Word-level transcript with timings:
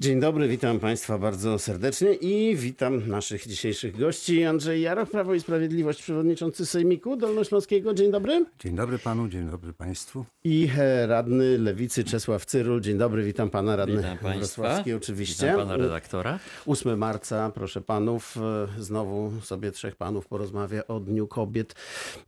Dzień 0.00 0.20
dobry, 0.20 0.48
witam 0.48 0.80
Państwa 0.80 1.18
bardzo 1.18 1.58
serdecznie 1.58 2.14
i 2.14 2.56
witam 2.56 3.08
naszych 3.08 3.46
dzisiejszych 3.46 3.96
gości. 3.98 4.44
Andrzej 4.44 4.82
Jaroch, 4.82 5.10
Prawo 5.10 5.34
i 5.34 5.40
Sprawiedliwość, 5.40 6.02
przewodniczący 6.02 6.66
Sejmiku 6.66 7.16
Dolnośląskiego. 7.16 7.94
Dzień 7.94 8.10
dobry. 8.10 8.44
Dzień 8.58 8.76
dobry 8.76 8.98
panu, 8.98 9.28
dzień 9.28 9.50
dobry 9.50 9.72
państwu. 9.72 10.24
I 10.44 10.68
e, 10.78 11.06
radny 11.06 11.58
Lewicy 11.58 12.04
Czesław 12.04 12.46
Cyrul. 12.46 12.80
Dzień 12.80 12.98
dobry, 12.98 13.24
witam 13.24 13.50
pana 13.50 13.76
radny 13.76 13.96
Witam 13.96 14.18
państwa. 14.18 14.62
Wrocławski 14.62 14.92
oczywiście. 14.92 15.46
Witam 15.46 15.58
pana 15.58 15.76
redaktora. 15.76 16.38
8 16.66 16.98
marca, 16.98 17.52
proszę 17.54 17.80
panów, 17.80 18.36
e, 18.36 18.82
znowu 18.82 19.40
sobie 19.40 19.72
trzech 19.72 19.96
panów 19.96 20.26
porozmawia 20.26 20.86
o 20.86 21.00
Dniu 21.00 21.26
Kobiet. 21.26 21.74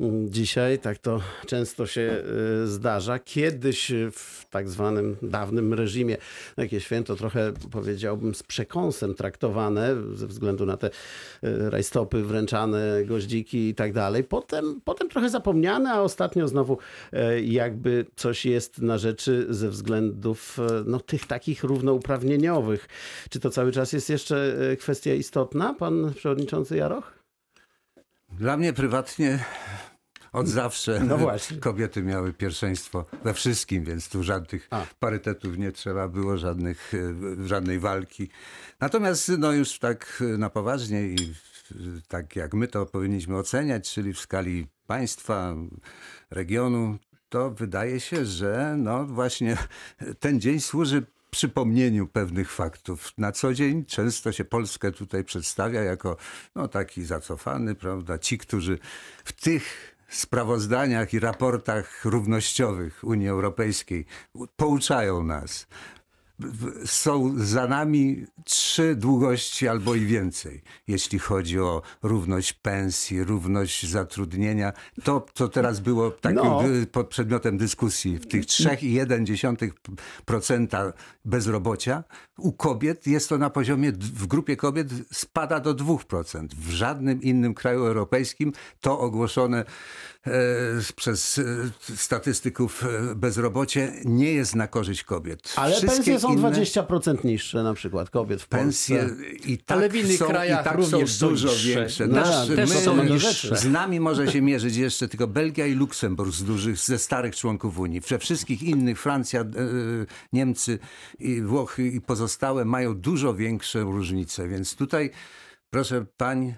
Mm, 0.01 0.33
Dzisiaj 0.33 0.79
tak 0.79 0.99
to 0.99 1.21
często 1.47 1.87
się 1.87 2.23
e, 2.63 2.67
zdarza. 2.67 3.19
Kiedyś 3.19 3.93
w 4.13 4.49
tak 4.51 4.69
zwanym 4.69 5.17
dawnym 5.23 5.75
reżimie 5.75 6.17
takie 6.57 6.81
święto 6.81 7.17
trochę 7.17 7.58
powiedziałbym 7.71 8.35
z 8.35 8.43
przekąsem 8.43 9.15
traktowane 9.15 9.97
ze 10.15 10.27
względu 10.27 10.67
na 10.67 10.77
te 10.77 10.87
e, 10.87 10.91
rajstopy 11.71 12.23
wręczane, 12.23 13.05
goździki 13.05 13.69
i 13.69 13.75
tak 13.75 13.93
dalej. 13.93 14.25
Potem, 14.25 14.81
potem 14.85 15.09
trochę 15.09 15.31
zapomniane, 15.31 15.93
a 15.93 16.01
ostatnio 16.01 16.49
znowu 16.49 16.79
e, 17.13 17.43
jakby 17.43 18.07
coś 18.17 18.47
jest 18.47 18.79
na 18.83 18.99
rzeczy 18.99 19.47
ze 19.51 19.69
względów 19.69 20.59
e, 20.59 20.85
no, 20.87 21.01
tych 21.01 21.27
takich 21.27 21.65
równouprawnieniowych. 21.65 22.89
Czy 23.31 23.41
to 23.41 23.51
cały 23.51 23.73
czas 23.73 23.93
jest 23.93 24.11
jeszcze 24.11 24.57
kwestia 24.79 25.15
istotna, 25.15 25.75
pan 25.75 26.13
przewodniczący 26.15 26.77
Jaroch? 26.77 27.19
Dla 28.33 28.57
mnie 28.57 28.73
prywatnie 28.73 29.45
od 30.33 30.49
zawsze 30.49 31.01
No 31.01 31.19
kobiety 31.61 32.03
miały 32.03 32.33
pierwszeństwo 32.33 33.05
we 33.25 33.35
wszystkim, 33.35 33.85
więc 33.85 34.09
tu 34.09 34.23
żadnych 34.23 34.69
A. 34.71 34.87
parytetów 35.01 35.59
nie 35.59 35.73
trzeba 35.73 36.09
było, 36.09 36.39
żadnych, 36.39 36.93
e, 36.95 37.49
żadnej 37.49 37.79
walki. 37.79 38.29
Natomiast 38.81 39.33
no 39.39 39.53
już 39.53 39.79
tak 39.79 40.23
e, 40.35 40.39
na 40.39 40.51
poważnie 40.51 41.03
i 41.03 41.35
e, 41.71 41.75
tak 42.09 42.37
jak 42.37 42.55
my 42.55 42.69
to 42.69 42.87
powinniśmy 42.87 43.37
oceniać, 43.37 43.93
czyli 43.93 44.13
w 44.13 44.21
skali 44.21 44.67
państwa, 44.87 45.55
regionu, 46.31 46.99
to 47.29 47.51
wydaje 47.51 48.01
się, 48.01 48.25
że 48.25 48.75
no 48.79 49.07
właśnie 49.07 49.57
ten 50.21 50.41
dzień 50.41 50.61
służy 50.61 51.03
przypomnieniu 51.31 52.07
pewnych 52.07 52.53
faktów. 52.53 53.13
Na 53.19 53.33
co 53.33 53.55
dzień 53.55 53.85
często 53.85 54.33
się 54.33 54.45
Polskę 54.45 54.93
tutaj 54.93 55.25
przedstawia 55.25 55.83
jako 55.83 56.17
no, 56.55 56.69
taki 56.69 57.05
zacofany, 57.05 57.75
prawda? 57.75 58.19
Ci, 58.19 58.39
którzy 58.39 58.79
w 59.25 59.33
tych 59.33 59.97
sprawozdaniach 60.09 61.15
i 61.15 61.21
raportach 61.21 62.05
równościowych 62.05 63.05
Unii 63.05 63.29
Europejskiej 63.29 64.07
pouczają 64.57 65.23
nas. 65.25 65.67
Są 66.85 67.33
za 67.37 67.67
nami 67.67 68.25
trzy 68.45 68.97
długości 68.97 69.69
albo 69.69 69.95
i 69.95 70.07
więcej, 70.07 70.63
jeśli 70.89 71.19
chodzi 71.19 71.61
o 71.61 71.83
równość 72.03 72.53
pensji, 72.53 73.25
równość 73.25 73.87
zatrudnienia. 73.87 74.73
To, 75.05 75.27
co 75.35 75.49
teraz 75.49 75.81
było 75.81 76.11
takim 76.11 76.39
No. 76.39 76.63
pod 76.93 77.09
przedmiotem 77.09 77.59
dyskusji, 77.59 78.19
w 78.19 78.27
tych 78.27 78.45
3,1% 78.45 80.93
bezrobocia, 81.25 82.05
u 82.39 82.53
kobiet 82.53 83.07
jest 83.07 83.29
to 83.29 83.39
na 83.39 83.51
poziomie, 83.51 83.93
w 83.93 84.27
grupie 84.27 84.57
kobiet 84.57 84.89
spada 85.13 85.61
do 85.61 85.75
2%. 85.75 86.47
W 86.59 86.71
żadnym 86.71 87.23
innym 87.23 87.55
kraju 87.55 87.85
europejskim 87.85 88.53
to 88.81 89.01
ogłoszone 89.01 89.65
e, 90.27 90.31
przez 90.97 91.39
e, 91.39 91.45
statystyków 91.97 92.85
e, 92.85 93.15
bezrobocie 93.15 93.93
nie 94.05 94.33
jest 94.33 94.55
na 94.55 94.69
korzyść 94.69 95.05
kobiet. 95.05 95.53
Ale 95.57 95.71
Wszystkie 95.73 95.95
pensje 95.97 96.21
są 96.21 96.28
inne 96.33 96.51
20% 96.51 97.25
niższe 97.25 97.63
na 97.63 97.75
przykład 97.75 98.11
kobiet 98.11 98.43
w 98.43 98.49
Pensje 98.49 98.99
Polsce. 98.99 99.25
i 99.25 99.59
tak 99.59 99.79
Ale 99.79 99.89
w 99.89 99.97
innych 99.97 100.19
są, 100.19 100.27
krajach 100.27 100.61
i 100.61 100.65
tak 100.65 100.77
również 100.77 101.13
są 101.13 101.19
są 101.19 101.29
dużo 101.29 101.49
niższe. 101.49 101.69
większe. 101.69 102.07
No, 102.07 102.15
Nasz- 102.21 102.57
też 102.57 102.71
my, 102.71 102.77
są 102.77 103.05
niższe. 103.05 103.57
z 103.57 103.65
nami 103.69 104.01
może 104.01 104.33
się 104.33 104.43
mierzyć 104.43 104.77
jeszcze 104.77 105.09
tylko 105.09 105.27
Belgia 105.27 105.67
i 105.67 105.75
Luksemburg 105.75 106.33
z 106.33 106.45
dużych, 106.45 106.79
ze 106.79 106.99
starych 106.99 107.37
członków 107.37 107.79
Unii. 107.79 108.01
We 108.01 108.19
wszystkich 108.19 108.63
innych, 108.63 109.01
Francja, 109.01 109.41
e, 109.41 109.47
Niemcy, 110.33 110.79
i 111.19 111.43
Włochy 111.43 111.87
i 111.87 112.01
pozostałe 112.01 112.65
mają 112.65 112.95
dużo 112.95 113.35
większe 113.35 113.81
różnice. 113.81 114.49
Więc 114.49 114.77
tutaj, 114.77 115.11
proszę 115.71 116.07
pań, 116.17 116.55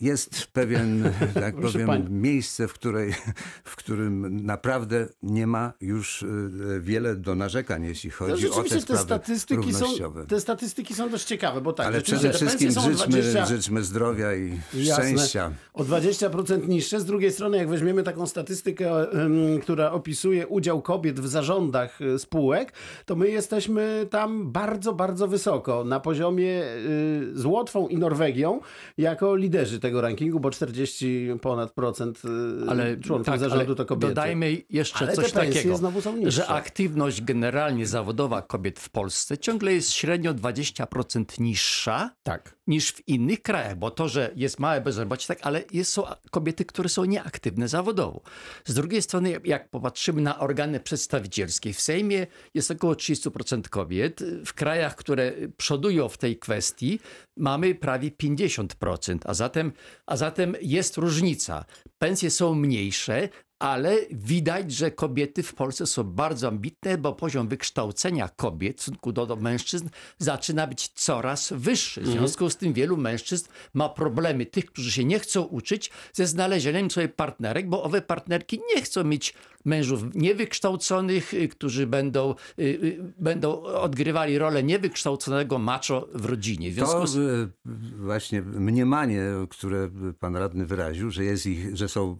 jest 0.00 0.46
pewien, 0.46 1.12
tak 1.34 1.56
powiem, 1.56 2.20
miejsce, 2.22 2.68
w, 2.68 2.72
której, 2.72 3.14
w 3.64 3.76
którym 3.76 4.46
naprawdę 4.46 5.08
nie 5.22 5.46
ma 5.46 5.72
już 5.80 6.22
e, 6.22 6.26
wiele 6.80 7.16
do 7.16 7.34
narzekań, 7.34 7.84
jeśli 7.84 8.10
No, 8.10 8.16
chodzi 8.16 8.32
o 8.32 8.36
te 8.36 8.40
rzeczywiście 8.42 8.76
te 8.76 8.80
sprawy 8.80 9.02
statystyki, 9.02 9.74
są, 9.74 9.86
te 10.28 10.40
statystyki 10.40 10.94
są 10.94 11.10
dość 11.10 11.24
ciekawe, 11.24 11.60
bo 11.60 11.72
tak, 11.72 11.86
Ale 11.86 12.00
przede 12.00 12.32
wszystkim 12.32 12.70
życzmy, 12.70 12.94
20, 12.94 13.46
życzmy 13.46 13.84
zdrowia 13.84 14.34
i 14.34 14.60
Jasne. 14.74 15.04
szczęścia. 15.04 15.52
O 15.74 15.84
20% 15.84 16.68
niższe. 16.68 17.00
Z 17.00 17.04
drugiej 17.04 17.32
strony, 17.32 17.56
jak 17.56 17.68
weźmiemy 17.68 18.02
taką 18.02 18.26
statystykę, 18.26 19.06
która 19.62 19.92
opisuje 19.92 20.46
udział 20.46 20.82
kobiet 20.82 21.20
w 21.20 21.26
zarządach 21.26 22.02
e, 22.02 22.18
spółek, 22.18 22.72
to 23.06 23.16
my 23.16 23.28
jesteśmy 23.28 24.06
tam 24.10 24.52
bardzo, 24.52 24.94
bardzo 24.94 25.28
wysoko. 25.28 25.84
Na 25.84 26.00
poziomie 26.00 26.62
y, 26.64 27.30
z 27.34 27.44
Łotwą 27.44 27.88
i 27.88 27.96
Norwegią, 27.96 28.60
jako 28.98 29.36
liderzy 29.36 29.65
tego 29.80 30.00
rankingu, 30.00 30.40
bo 30.40 30.50
40 30.50 31.28
ponad 31.42 31.72
procent 31.72 32.22
y, 32.24 32.28
Ale 32.70 32.96
członków 32.96 33.26
tak, 33.26 33.40
zarządu 33.40 33.74
to 33.74 33.86
kobiety. 33.86 34.06
Dodajmy 34.14 34.62
jeszcze 34.70 34.98
Ale 34.98 35.12
coś 35.12 35.32
takiego, 35.32 35.78
że 36.26 36.46
aktywność 36.46 37.22
generalnie 37.22 37.86
zawodowa 37.86 38.42
kobiet 38.42 38.80
w 38.80 38.88
Polsce 38.90 39.38
ciągle 39.38 39.72
jest 39.72 39.92
średnio 39.92 40.34
20% 40.34 41.40
niższa 41.40 42.10
Tak. 42.22 42.56
niż 42.66 42.92
w 42.92 43.08
innych 43.08 43.42
krajach, 43.42 43.76
bo 43.78 43.90
to, 43.90 44.08
że 44.08 44.30
jest 44.36 44.58
małe 44.60 44.80
bezrobocie, 44.80 45.26
tak, 45.26 45.38
ale 45.42 45.62
jest, 45.72 45.92
są 45.92 46.02
kobiety, 46.30 46.64
które 46.64 46.88
są 46.88 47.04
nieaktywne 47.04 47.68
zawodowo. 47.68 48.20
Z 48.64 48.74
drugiej 48.74 49.02
strony, 49.02 49.30
jak- 49.30 49.46
jak 49.46 49.70
popatrzymy 49.70 50.22
na 50.22 50.38
organy 50.38 50.80
przedstawicielskie, 50.80 51.72
w 51.72 51.80
Sejmie 51.80 52.26
jest 52.54 52.70
około 52.70 52.94
30% 52.94 53.68
kobiet. 53.68 54.20
W 54.46 54.52
krajach, 54.54 54.96
które 54.96 55.32
przodują 55.56 56.08
w 56.08 56.18
tej 56.18 56.38
kwestii, 56.38 57.00
mamy 57.36 57.74
prawie 57.74 58.10
50%, 58.10 59.18
a 59.24 59.34
zatem, 59.34 59.55
a 60.06 60.16
zatem 60.16 60.56
jest 60.62 60.96
różnica. 60.96 61.64
Pensje 61.98 62.30
są 62.30 62.54
mniejsze, 62.54 63.28
ale 63.58 63.96
widać, 64.10 64.72
że 64.72 64.90
kobiety 64.90 65.42
w 65.42 65.54
Polsce 65.54 65.86
są 65.86 66.04
bardzo 66.04 66.48
ambitne, 66.48 66.98
bo 66.98 67.12
poziom 67.12 67.48
wykształcenia 67.48 68.28
kobiet 68.28 68.78
w 68.78 68.82
stosunku 68.82 69.12
do, 69.12 69.26
do 69.26 69.36
mężczyzn 69.36 69.88
zaczyna 70.18 70.66
być 70.66 70.88
coraz 70.88 71.52
wyższy. 71.56 72.00
W 72.00 72.06
związku 72.06 72.50
z 72.50 72.56
tym 72.56 72.72
wielu 72.72 72.96
mężczyzn 72.96 73.48
ma 73.74 73.88
problemy, 73.88 74.46
tych, 74.46 74.66
którzy 74.66 74.92
się 74.92 75.04
nie 75.04 75.18
chcą 75.18 75.42
uczyć, 75.42 75.90
ze 76.12 76.26
znalezieniem 76.26 76.90
sobie 76.90 77.08
partnerek, 77.08 77.68
bo 77.68 77.82
owe 77.82 78.02
partnerki 78.02 78.60
nie 78.74 78.82
chcą 78.82 79.04
mieć 79.04 79.34
mężów 79.66 80.14
niewykształconych, 80.14 81.34
y, 81.34 81.48
którzy 81.48 81.86
będą, 81.86 82.34
y, 82.58 82.62
y, 82.62 83.12
będą 83.18 83.62
odgrywali 83.62 84.38
rolę 84.38 84.62
niewykształconego 84.62 85.58
macho 85.58 86.08
w 86.14 86.24
rodzinie. 86.24 86.70
W 86.70 86.74
związku 86.74 87.00
To 87.00 87.06
z... 87.06 87.50
właśnie 87.96 88.42
mniemanie, 88.42 89.22
które 89.50 89.90
pan 90.20 90.36
radny 90.36 90.66
wyraził, 90.66 91.10
że, 91.10 91.24
jest 91.24 91.46
ich, 91.46 91.76
że 91.76 91.85
są 91.88 92.10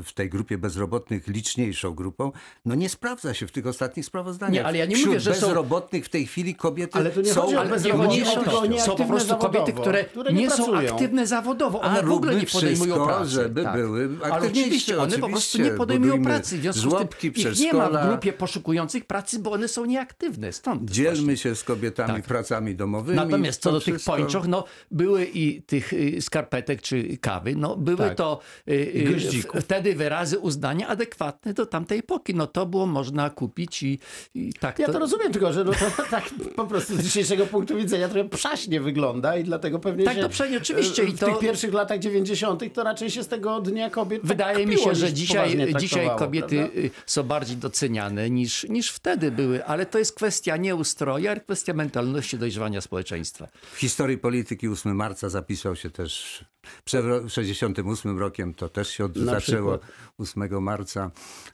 e, 0.00 0.02
w 0.02 0.12
tej 0.12 0.30
grupie 0.30 0.58
bezrobotnych 0.58 1.28
liczniejszą 1.28 1.94
grupą, 1.94 2.32
no 2.64 2.74
nie 2.74 2.88
sprawdza 2.88 3.34
się 3.34 3.46
w 3.46 3.52
tych 3.52 3.66
ostatnich 3.66 4.06
sprawozdaniach. 4.06 4.52
Nie, 4.54 4.64
ale 4.64 4.78
ja 4.78 4.84
nie 4.86 4.94
Wśród 4.94 5.06
mówię, 5.08 5.20
że 5.20 5.34
są- 5.34 5.46
bezrobotnych 5.46 6.04
w 6.04 6.08
tej 6.08 6.26
chwili 6.26 6.54
kobiety 6.54 6.98
Ale 6.98 7.10
to 7.10 7.20
nie 7.20 7.32
są 7.32 7.40
chodzi 7.42 7.56
o 7.56 7.60
Ale 7.60 7.70
chodzi 7.70 8.22
tylko 8.22 8.80
są 8.80 8.96
po 8.96 9.04
prostu 9.04 9.36
kobiety, 9.36 9.66
zawodowo, 9.66 9.80
które, 9.82 10.04
które 10.04 10.32
nie 10.32 10.40
nie 10.42 10.50
są 10.50 10.76
aktywne 10.76 11.26
zawodowo. 11.26 11.80
One 11.80 12.00
A 12.00 12.02
w 12.02 12.10
ogóle 12.12 12.34
nie 12.34 12.46
podejmują 12.46 12.94
wszystko, 12.94 13.06
pracy. 13.06 13.30
żeby 13.30 13.62
Tak. 13.62 13.74
były 13.76 14.08
Ale 14.22 14.32
aktywniejsze, 14.34 14.60
oczywiście 14.66 14.98
one 14.98 15.18
po 15.18 15.28
prostu 15.28 15.62
nie 15.62 15.70
podejmują 15.70 16.22
pracy. 16.22 16.58
W 16.58 16.60
związku 16.60 16.82
żłobki, 16.82 17.30
z 17.30 17.32
tym 17.42 17.52
ich 17.52 17.60
nie 17.60 17.72
ma 17.72 17.88
w 17.88 18.08
grupie 18.08 18.32
poszukujących 18.32 19.04
pracy, 19.04 19.38
bo 19.38 19.52
one 19.52 19.68
są 19.68 19.84
nieaktywne. 19.84 20.52
Stąd 20.52 20.90
Dzielmy 20.90 21.14
właśnie. 21.16 21.36
się 21.36 21.54
z 21.54 21.64
kobietami 21.64 22.14
Tak. 22.14 22.24
pracami 22.24 22.74
domowymi. 22.76 23.16
Natomiast 23.16 23.62
co 23.62 23.72
do 23.72 23.80
tych 23.80 24.04
pończoch, 24.04 24.48
no 24.48 24.64
były 24.90 25.24
i 25.24 25.62
tych 25.62 25.92
y, 25.92 26.16
skarpetek 26.20 26.82
czy 26.82 27.16
kawy, 27.20 27.56
no 27.56 27.76
były 27.76 27.96
Tak. 27.98 28.14
to 28.14 28.40
y, 28.68 28.72
y, 28.72 29.04
Goździków. 29.12 29.60
wtedy 29.60 29.94
wyrazy 29.94 30.38
uznania 30.38 30.88
adekwatne 30.88 31.54
do 31.54 31.66
tamtej 31.66 31.98
epoki. 31.98 32.34
No 32.34 32.46
to 32.46 32.66
było 32.66 32.86
można 32.86 33.30
kupić 33.30 33.82
i, 33.82 33.98
i 34.34 34.52
tak 34.52 34.78
Ja 34.78 34.86
to 34.86 34.98
rozumiem, 34.98 35.32
tylko 35.32 35.52
że 35.52 35.64
no 35.64 35.72
to 35.72 36.02
tak 36.10 36.30
po 36.56 36.66
prostu 36.66 36.96
z 36.96 37.02
dzisiejszego 37.02 37.46
punktu 37.46 37.76
widzenia 37.76 38.08
trochę 38.08 38.28
przaśnie 38.28 38.80
wygląda 38.80 39.36
i 39.36 39.44
dlatego 39.44 39.78
pewnie 39.78 40.04
Tak, 40.04 40.16
się 40.16 40.22
to 40.22 40.28
przecież 40.28 40.62
oczywiście 40.62 41.02
e, 41.02 41.06
i 41.06 41.12
w 41.12 41.18
to- 41.18 41.26
tych 41.26 41.38
pierwszych 41.38 41.72
latach 41.72 41.98
90. 41.98 42.74
to 42.74 42.84
raczej 42.84 43.10
się 43.10 43.22
z 43.22 43.28
tego 43.28 43.60
Dnia 43.60 43.90
Kobiet 43.90 44.20
tak 44.22 44.28
Wydaje 44.28 44.66
mi 44.66 44.78
się, 44.78 44.94
że 44.94 45.12
dzisiaj, 45.12 45.50
poważnie 45.52 45.74
dzisiaj 45.80 46.10
kobiety 46.18 46.56
prawda? 46.56 46.78
y, 46.80 46.90
są 47.06 47.22
bardziej 47.22 47.56
doceniane 47.56 48.30
niż, 48.30 48.64
niż 48.68 48.90
wtedy 48.90 49.30
były, 49.30 49.64
ale 49.64 49.86
to 49.86 49.98
jest 49.98 50.14
kwestia 50.14 50.56
nie 50.56 50.74
ustroju, 50.74 51.28
ale 51.30 51.40
kwestia 51.40 51.72
mentalności 51.74 52.38
dojrzewania 52.38 52.80
społeczeństwa. 52.80 53.48
W 53.72 53.76
historii 53.78 54.18
polityki 54.18 54.68
8 54.68 54.96
marca 54.96 55.28
zapisał 55.28 55.76
się 55.76 55.90
też 55.90 56.44
przed 56.84 57.04
ro- 57.04 57.28
68 57.28 58.18
rokiem 58.18 58.54
to 58.54 58.68
też 58.68 58.88
się 58.88 59.04
od, 59.04 59.16
zaczęło 59.16 59.78
przykład. 59.78 59.92
8 60.18 60.62
marca, 60.62 61.10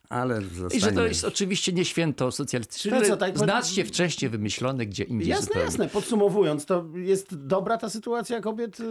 ale 0.08 0.42
zostanie... 0.42 0.76
I 0.76 0.80
że 0.80 0.92
to 0.92 1.06
jest 1.06 1.24
oczywiście 1.24 1.72
nie 1.72 1.84
święto 1.84 2.32
socjalistyczne, 2.32 3.02
co, 3.02 3.16
tak- 3.16 3.38
znacznie 3.38 3.84
wcześniej 3.84 4.30
wymyślone 4.30 4.86
gdzie 4.86 5.04
indziej 5.04 5.28
Jasne, 5.28 5.44
zupełnie. 5.46 5.64
jasne. 5.64 5.88
Podsumowując, 5.88 6.66
to 6.66 6.84
jest 6.94 7.34
dobra 7.46 7.78
ta 7.78 7.90
sytuacja 7.90 8.40
kobiet 8.40 8.80
y, 8.80 8.84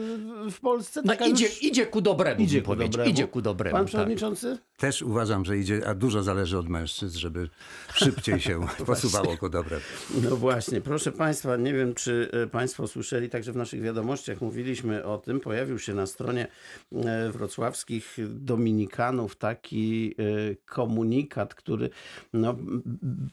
w 0.51 0.59
Polsce? 0.59 1.01
No 1.05 1.13
idzie, 1.27 1.45
już- 1.45 1.63
idzie 1.63 1.85
ku 1.85 2.01
dobremu, 2.01 2.41
idzie 2.41 2.61
ku 2.61 2.75
dobremu. 2.75 3.09
Idzie 3.09 3.27
ku 3.27 3.41
dobremu, 3.41 3.73
Pan 3.75 3.81
tak. 3.85 3.87
przewodniczący? 3.89 4.57
Też 4.77 5.01
uważam, 5.01 5.45
że 5.45 5.57
idzie, 5.57 5.87
a 5.87 5.93
dużo 5.95 6.23
zależy 6.23 6.57
od 6.57 6.69
mężczyzn, 6.69 7.17
żeby 7.19 7.49
szybciej 7.93 8.41
się 8.41 8.67
posuwało 8.85 9.37
ku 9.37 9.49
dobremu. 9.49 9.81
No 10.23 10.35
właśnie, 10.35 10.81
proszę 10.81 11.11
Państwa, 11.11 11.57
nie 11.57 11.73
wiem, 11.73 11.93
czy 11.93 12.29
e, 12.43 12.47
Państwo 12.47 12.87
słyszeli, 12.87 13.29
także 13.29 13.51
w 13.51 13.55
naszych 13.55 13.81
wiadomościach 13.81 14.41
mówiliśmy 14.41 15.05
o 15.05 15.17
tym. 15.17 15.39
Pojawił 15.39 15.79
się 15.79 15.93
na 15.93 16.07
stronie 16.15 16.47
e, 16.93 17.31
wrocławskich 17.31 18.17
Dominikanów 18.29 19.35
taki 19.35 20.15
e, 20.19 20.55
komunikat, 20.65 21.55
który, 21.55 21.89
no, 22.33 22.55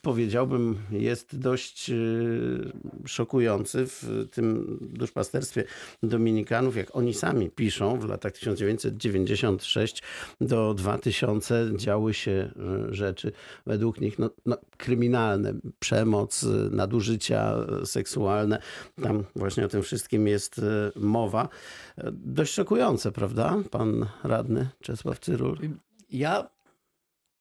powiedziałbym, 0.02 0.78
jest 0.90 1.38
dość 1.38 1.90
e, 1.90 1.94
szokujący 3.06 3.86
w 3.86 4.26
tym 4.32 4.78
duszpasterstwie 4.80 5.64
Dominikanów, 6.02 6.76
jak 6.76 6.96
oni 6.96 7.14
sami 7.14 7.50
piszą, 7.50 7.98
w 7.98 8.08
latach 8.08 8.32
1996 8.32 10.02
do 10.40 10.74
2000 10.74 11.70
działy 11.76 12.14
się 12.14 12.50
rzeczy 12.90 13.32
według 13.66 14.00
nich 14.00 14.18
no, 14.18 14.30
no, 14.46 14.56
kryminalne, 14.76 15.54
przemoc, 15.78 16.46
nadużycia 16.70 17.56
seksualne. 17.84 18.58
Tam 19.02 19.24
właśnie 19.36 19.64
o 19.64 19.68
tym 19.68 19.82
wszystkim 19.82 20.26
jest 20.26 20.60
mowa. 20.96 21.48
Dość 22.12 22.54
szokujące, 22.62 23.12
prawda? 23.12 23.56
Pan 23.70 24.06
radny 24.24 24.68
Czesław 24.80 25.18
Cyrul. 25.18 25.58
Ja, 26.10 26.50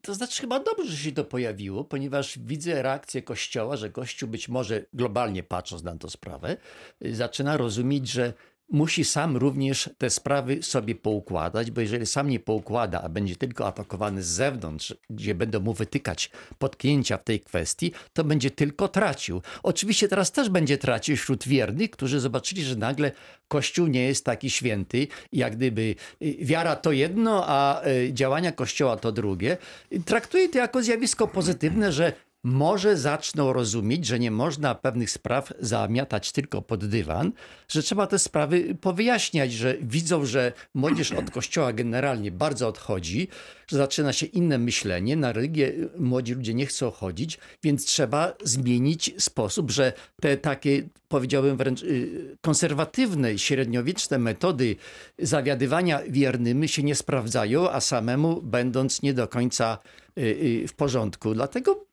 to 0.01 0.13
znaczy 0.15 0.41
chyba 0.41 0.59
dobrze, 0.59 0.91
że 0.91 0.97
się 0.97 1.11
to 1.11 1.25
pojawiło, 1.25 1.83
ponieważ 1.83 2.39
widzę 2.39 2.81
reakcję 2.81 3.21
Kościoła, 3.21 3.77
że 3.77 3.89
Kościół 3.89 4.29
być 4.29 4.49
może 4.49 4.85
globalnie 4.93 5.43
patrząc 5.43 5.83
na 5.83 5.95
tę 5.95 6.09
sprawę, 6.09 6.57
zaczyna 7.01 7.57
rozumieć, 7.57 8.07
że 8.07 8.33
musi 8.71 9.05
sam 9.05 9.37
również 9.37 9.89
te 9.97 10.09
sprawy 10.09 10.63
sobie 10.63 10.95
poukładać, 10.95 11.71
bo 11.71 11.81
jeżeli 11.81 12.05
sam 12.05 12.29
nie 12.29 12.39
poukłada, 12.39 13.01
a 13.01 13.09
będzie 13.09 13.35
tylko 13.35 13.67
atakowany 13.67 14.23
z 14.23 14.27
zewnątrz, 14.27 14.95
gdzie 15.09 15.35
będą 15.35 15.59
mu 15.59 15.73
wytykać 15.73 16.31
potknięcia 16.59 17.17
w 17.17 17.23
tej 17.23 17.39
kwestii, 17.39 17.91
to 18.13 18.23
będzie 18.23 18.51
tylko 18.51 18.87
tracił. 18.87 19.41
Oczywiście 19.63 20.07
teraz 20.07 20.31
też 20.31 20.49
będzie 20.49 20.77
tracił 20.77 21.17
wśród 21.17 21.47
wiernych, 21.47 21.91
którzy 21.91 22.19
zobaczyli, 22.19 22.63
że 22.63 22.75
nagle 22.75 23.11
Kościół 23.47 23.87
nie 23.87 24.03
jest 24.03 24.25
taki 24.25 24.49
święty, 24.49 25.07
jak 25.33 25.55
gdyby 25.55 25.95
y, 26.21 26.35
wiara 26.39 26.75
to 26.75 26.91
jedno, 26.91 27.43
a 27.47 27.87
y, 27.87 28.13
działania 28.13 28.51
Kościoła 28.51 28.97
to 28.97 29.11
drugie. 29.11 29.57
Traktuję 30.05 30.49
to 30.49 30.57
jako 30.57 30.83
zjawisko 30.83 31.27
pozytywne, 31.27 31.91
że 31.91 32.13
może 32.43 32.97
zaczną 32.97 33.53
rozumieć, 33.53 34.05
że 34.05 34.19
nie 34.19 34.31
można 34.31 34.75
pewnych 34.75 35.11
spraw 35.11 35.53
zamiatać 35.59 36.31
tylko 36.31 36.61
pod 36.61 36.85
dywan, 36.85 37.31
że 37.67 37.83
trzeba 37.83 38.07
te 38.07 38.19
sprawy 38.19 38.75
powyjaśniać, 38.81 39.53
że 39.53 39.77
widzą, 39.81 40.25
że 40.25 40.53
młodzież 40.73 41.11
od 41.11 41.31
kościoła 41.31 41.73
generalnie 41.73 42.31
bardzo 42.31 42.67
odchodzi, 42.67 43.27
że 43.67 43.77
zaczyna 43.77 44.13
się 44.13 44.25
inne 44.25 44.57
myślenie, 44.57 45.15
na 45.15 45.31
religię 45.33 45.73
młodzi 45.97 46.33
ludzie 46.33 46.53
nie 46.53 46.65
chcą 46.65 46.91
chodzić, 46.91 47.39
więc 47.63 47.85
trzeba 47.85 48.33
zmienić 48.43 49.13
sposób, 49.17 49.71
że 49.71 49.93
te 50.21 50.37
takie, 50.37 50.83
powiedziałbym 51.07 51.57
wręcz 51.57 51.83
y, 51.83 52.37
konserwatywne, 52.41 53.37
średniowieczne 53.37 54.17
metody 54.17 54.75
zawiadywania 55.19 55.99
wiernymi 56.09 56.67
się 56.67 56.83
nie 56.83 56.95
sprawdzają, 56.95 57.69
a 57.69 57.81
samemu 57.81 58.41
będąc 58.41 59.01
nie 59.01 59.13
do 59.13 59.27
końca 59.27 59.77
y, 60.17 60.21
y, 60.21 60.67
w 60.67 60.73
porządku. 60.73 61.33
Dlatego 61.33 61.90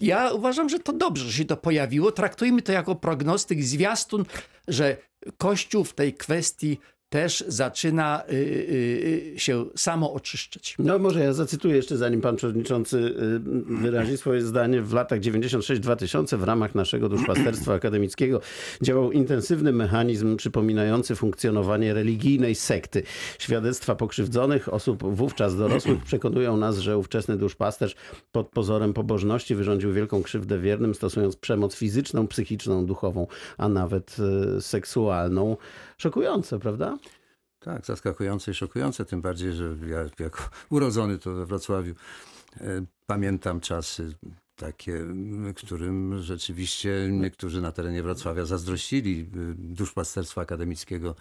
ja 0.00 0.32
uważam, 0.32 0.68
że 0.68 0.78
to 0.78 0.92
dobrze, 0.92 1.24
że 1.24 1.32
się 1.32 1.44
to 1.44 1.56
pojawiło. 1.56 2.12
Traktujmy 2.12 2.62
to 2.62 2.72
jako 2.72 2.94
prognostyk, 2.94 3.62
zwiastun, 3.62 4.24
że 4.68 4.96
Kościół 5.38 5.84
w 5.84 5.94
tej 5.94 6.14
kwestii 6.14 6.78
też 7.14 7.44
zaczyna 7.48 8.22
y, 8.28 8.34
y, 8.34 9.32
y, 9.36 9.40
się 9.40 9.64
samo 9.76 10.12
oczyszczać. 10.12 10.74
No 10.78 10.98
może 10.98 11.20
ja 11.20 11.32
zacytuję 11.32 11.76
jeszcze, 11.76 11.96
zanim 11.96 12.20
pan 12.20 12.36
przewodniczący 12.36 12.98
y, 12.98 13.40
wyrazi 13.80 14.16
swoje 14.16 14.42
zdanie. 14.42 14.82
W 14.82 14.92
latach 14.92 15.20
96-2000 15.20 16.38
w 16.38 16.42
ramach 16.42 16.74
naszego 16.74 17.08
duszpasterstwa 17.08 17.74
akademickiego 17.80 18.40
działał 18.82 19.12
intensywny 19.12 19.72
mechanizm 19.72 20.36
przypominający 20.36 21.14
funkcjonowanie 21.16 21.94
religijnej 21.94 22.54
sekty. 22.54 23.02
Świadectwa 23.38 23.94
pokrzywdzonych 23.94 24.72
osób 24.72 25.16
wówczas 25.16 25.56
dorosłych 25.56 26.04
przekonują 26.08 26.56
nas, 26.56 26.78
że 26.78 26.98
ówczesny 26.98 27.36
duszpasterz 27.36 27.96
pod 28.32 28.48
pozorem 28.48 28.92
pobożności 28.92 29.54
wyrządził 29.54 29.92
wielką 29.92 30.22
krzywdę 30.22 30.58
wiernym, 30.58 30.94
stosując 30.94 31.36
przemoc 31.36 31.76
fizyczną, 31.76 32.26
psychiczną, 32.26 32.86
duchową, 32.86 33.26
a 33.58 33.68
nawet 33.68 34.16
y, 34.58 34.60
seksualną. 34.60 35.56
Szokujące, 35.98 36.58
prawda? 36.58 36.98
Tak, 37.64 37.86
zaskakujące 37.86 38.50
i 38.50 38.54
szokujące, 38.54 39.04
tym 39.04 39.20
bardziej, 39.20 39.52
że 39.52 39.76
ja 39.86 39.98
jako 40.18 40.48
urodzony 40.70 41.18
to 41.18 41.32
we 41.34 41.46
Wrocławiu 41.46 41.94
e, 42.60 42.84
pamiętam 43.06 43.60
czasy 43.60 44.14
takie, 44.56 45.06
którym 45.56 46.22
rzeczywiście 46.22 47.08
niektórzy 47.10 47.60
na 47.60 47.72
terenie 47.72 48.02
Wrocławia 48.02 48.44
zazdrościli 48.44 49.20
e, 49.20 49.24
duszpasterstwa 49.58 50.40
akademickiego 50.40 51.14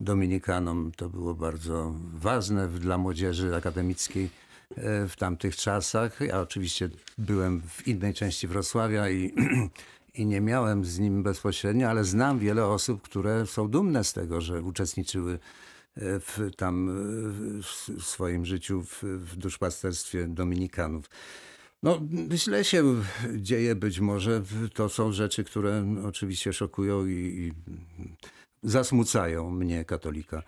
Dominikanom. 0.00 0.92
To 0.96 1.08
było 1.08 1.34
bardzo 1.34 1.94
ważne 2.14 2.68
w- 2.68 2.78
dla 2.78 2.98
młodzieży 2.98 3.56
akademickiej 3.56 4.30
e, 4.76 5.08
w 5.08 5.16
tamtych 5.16 5.56
czasach. 5.56 6.20
Ja 6.20 6.40
oczywiście 6.40 6.88
byłem 7.18 7.62
w 7.68 7.88
innej 7.88 8.14
części 8.14 8.48
Wrocławia 8.48 9.10
i, 9.10 9.34
i 10.14 10.26
nie 10.26 10.40
miałem 10.40 10.84
z 10.84 10.98
nim 10.98 11.22
bezpośrednio, 11.22 11.88
ale 11.88 12.04
znam 12.04 12.38
wiele 12.38 12.66
osób, 12.66 13.02
które 13.02 13.46
są 13.46 13.68
dumne 13.68 14.04
z 14.04 14.12
tego, 14.12 14.40
że 14.40 14.62
uczestniczyły 14.62 15.32
e, 15.32 15.71
w, 15.96 16.50
tam 16.56 16.90
w 17.98 18.02
swoim 18.02 18.46
życiu 18.46 18.82
w, 18.82 19.02
w 19.02 19.36
duszpasterstwie 19.36 20.28
Dominikanów. 20.28 21.10
No, 21.82 22.00
źle 22.34 22.64
się 22.64 22.84
dzieje 23.36 23.74
być 23.74 24.00
może. 24.00 24.42
To 24.74 24.88
są 24.88 25.12
rzeczy, 25.12 25.44
które 25.44 25.86
oczywiście 26.04 26.52
szokują 26.52 27.06
i, 27.06 27.12
i 27.12 27.52
zasmucają 28.62 29.50
mnie, 29.50 29.84
katolika, 29.84 30.42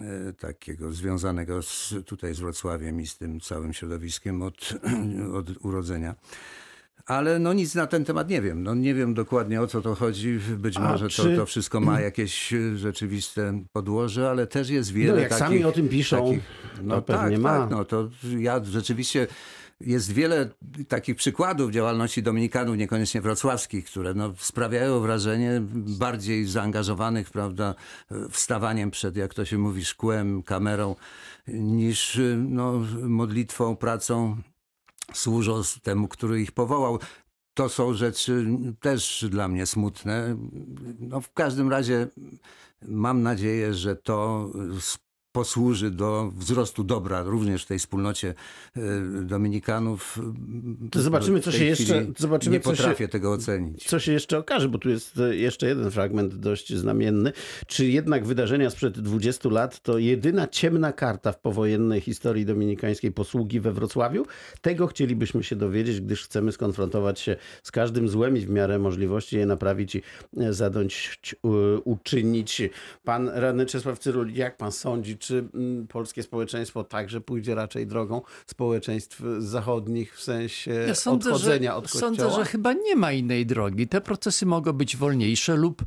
e, 0.00 0.32
takiego 0.32 0.92
związanego 0.92 1.62
z, 1.62 1.94
tutaj 2.06 2.34
z 2.34 2.40
Wrocławiem 2.40 3.00
i 3.00 3.06
z 3.06 3.18
tym 3.18 3.40
całym 3.40 3.72
środowiskiem 3.72 4.42
od, 4.42 4.74
od 5.38 5.64
urodzenia. 5.64 6.14
Ale 7.06 7.38
no 7.38 7.52
nic 7.52 7.74
na 7.74 7.86
ten 7.86 8.04
temat 8.04 8.28
nie 8.28 8.42
wiem. 8.42 8.62
No 8.62 8.74
nie 8.74 8.94
wiem 8.94 9.14
dokładnie 9.14 9.60
o 9.60 9.66
co 9.66 9.82
to 9.82 9.94
chodzi. 9.94 10.38
Być 10.56 10.76
A 10.76 10.80
może 10.80 11.08
czy- 11.08 11.22
to, 11.22 11.36
to 11.36 11.46
wszystko 11.46 11.80
ma 11.80 12.00
jakieś 12.00 12.52
e, 12.52 12.76
rzeczywiste 12.76 13.62
podłoże, 13.72 14.30
ale 14.30 14.46
też 14.46 14.70
jest 14.70 14.92
wiele 14.92 15.12
No, 15.12 15.18
jak 15.18 15.28
takich... 15.28 15.46
sami 15.46 15.64
o 15.64 15.72
tym 15.72 15.88
piszą, 15.88 16.24
takich, 16.26 16.42
no 16.82 16.94
to 16.94 17.02
pewnie 17.02 17.36
tak, 17.36 17.40
ma. 17.40 17.58
tak, 17.58 17.70
no 17.70 17.84
to 17.84 18.08
ja 18.38 18.64
rzeczywiście 18.64 19.26
jest 19.80 20.12
wiele 20.12 20.48
takich 20.88 21.16
przykładów 21.16 21.70
działalności 21.70 22.22
dominikanów, 22.22 22.76
niekoniecznie 22.76 23.20
wrocławskich, 23.20 23.84
które 23.84 24.14
no, 24.14 24.34
sprawiają 24.38 25.00
wrażenie 25.00 25.62
bardziej 25.74 26.46
zaangażowanych, 26.46 27.30
prawda, 27.30 27.74
wstawaniem 28.30 28.90
przed, 28.90 29.16
jak 29.16 29.34
to 29.34 29.44
się 29.44 29.58
mówi, 29.58 29.84
szkłem, 29.84 30.42
kamerą, 30.42 30.96
niż 31.48 32.20
no, 32.48 32.72
modlitwą, 33.02 33.76
pracą 33.76 34.36
służą 35.12 35.62
temu, 35.82 36.08
który 36.08 36.40
ich 36.40 36.52
powołał. 36.52 36.98
To 37.54 37.68
są 37.68 37.94
rzeczy 37.94 38.46
też 38.80 39.24
dla 39.30 39.48
mnie 39.48 39.66
smutne. 39.66 40.36
No, 40.98 41.20
w 41.20 41.32
każdym 41.32 41.70
razie 41.70 42.08
mam 42.82 43.22
nadzieję, 43.22 43.74
że 43.74 43.96
to 43.96 44.48
posłuży 45.32 45.90
do 45.90 46.32
wzrostu 46.36 46.84
dobra 46.84 47.22
również 47.22 47.62
w 47.64 47.66
tej 47.66 47.78
wspólnocie 47.78 48.34
e, 48.76 48.80
Dominikanów. 49.22 50.18
To 50.90 51.02
zobaczymy, 51.02 51.40
co 51.40 51.52
się 51.52 51.64
jeszcze- 51.64 52.06
zobaczymy, 52.18 52.56
Nie 52.56 52.60
co 52.60 52.70
się- 52.70 52.76
potrafię 52.76 53.08
tego 53.08 53.32
ocenić. 53.32 53.84
Co 53.84 53.98
się 53.98 54.12
jeszcze 54.12 54.38
okaże, 54.38 54.68
bo 54.68 54.78
tu 54.78 54.90
jest 54.90 55.18
e, 55.18 55.36
jeszcze 55.36 55.68
jeden 55.68 55.90
fragment 55.90 56.34
dość 56.34 56.74
znamienny. 56.74 57.32
Czy 57.66 57.86
jednak 57.86 58.24
wydarzenia 58.26 58.70
sprzed 58.70 59.00
20 59.00 59.48
lat 59.48 59.82
to 59.82 59.98
jedyna 59.98 60.46
ciemna 60.48 60.92
karta 60.92 61.32
w 61.32 61.40
powojennej 61.40 62.00
historii 62.00 62.44
dominikańskiej 62.46 63.12
posługi 63.12 63.60
we 63.60 63.72
Wrocławiu? 63.72 64.26
Tego 64.60 64.86
chcielibyśmy 64.86 65.44
się 65.44 65.56
dowiedzieć, 65.56 66.00
gdyż 66.00 66.24
chcemy 66.24 66.52
skonfrontować 66.52 67.20
się 67.20 67.36
z 67.62 67.70
każdym 67.70 68.08
złem 68.08 68.36
i 68.36 68.40
w 68.40 68.50
miarę 68.50 68.78
możliwości 68.78 69.36
je 69.36 69.46
naprawić 69.46 69.94
i 69.94 70.02
e, 70.36 70.52
zadość 70.52 71.34
e, 71.44 71.48
uczynić. 71.84 72.62
Pan 73.04 73.28
radny 73.28 73.66
Czesław 73.66 73.98
Cyrul, 73.98 74.32
jak 74.32 74.56
pan 74.56 74.72
sądzi, 74.72 75.18
czy 75.20 75.48
mm, 75.54 75.86
polskie 75.86 76.22
społeczeństwo 76.22 76.84
także 76.84 77.20
pójdzie 77.20 77.54
raczej 77.54 77.86
drogą 77.86 78.22
społeczeństw 78.46 79.22
zachodnich 79.38 80.16
w 80.16 80.22
sensie 80.22 80.70
Ja 80.88 80.94
sądzę, 80.94 81.32
odchodzenia 81.32 81.70
że, 81.70 81.76
od 81.76 81.84
kościoła? 81.84 82.00
sądzę, 82.00 82.30
że 82.30 82.44
chyba 82.44 82.72
nie 82.72 82.96
ma 82.96 83.12
innej 83.12 83.46
drogi. 83.46 83.88
Te 83.88 84.00
procesy 84.00 84.46
mogą 84.46 84.72
być 84.72 84.96
wolniejsze 84.96 85.56
lub 85.56 85.84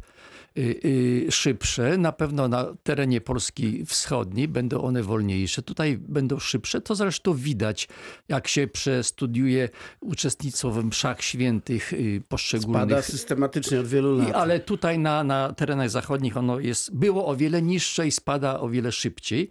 szybsze. 1.30 1.98
Na 1.98 2.12
pewno 2.12 2.48
na 2.48 2.66
terenie 2.84 3.22
Polski 3.22 3.86
Wschodniej 3.86 4.48
będą 4.48 4.82
one 4.82 5.04
wolniejsze. 5.04 5.62
Tutaj 5.62 5.98
będą 5.98 6.40
szybsze. 6.40 6.82
To 6.82 6.96
zresztą 6.96 7.34
widać, 7.34 7.88
jak 8.30 8.48
się 8.48 8.68
przestudiuje 8.68 9.70
uczestnictwo 10.02 10.72
w 10.72 10.86
mszach 10.86 11.22
świętych 11.22 11.94
y, 11.94 12.22
poszczególnych. 12.30 12.84
Spada 12.84 13.02
systematycznie 13.02 13.80
od 13.80 13.88
wielu 13.88 14.18
lat. 14.18 14.30
I, 14.30 14.34
ale 14.34 14.60
tutaj 14.60 15.00
na, 15.00 15.24
na 15.24 15.54
terenach 15.54 15.90
zachodnich 15.90 16.38
ono 16.38 16.60
jest, 16.60 16.96
było 16.96 17.26
o 17.26 17.36
wiele 17.36 17.62
niższe 17.62 18.08
i 18.08 18.12
spada 18.12 18.60
o 18.60 18.70
wiele 18.70 18.92
szybciej. 18.92 19.50